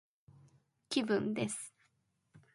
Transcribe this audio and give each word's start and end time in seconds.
気分です 0.89 1.73